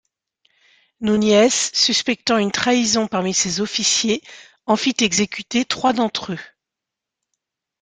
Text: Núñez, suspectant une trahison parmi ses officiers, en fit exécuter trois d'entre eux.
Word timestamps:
Núñez, 1.01 1.51
suspectant 1.73 2.39
une 2.39 2.49
trahison 2.51 3.05
parmi 3.07 3.35
ses 3.35 3.61
officiers, 3.61 4.23
en 4.65 4.75
fit 4.75 4.95
exécuter 5.01 5.63
trois 5.63 5.93
d'entre 5.93 6.31
eux. 6.33 6.39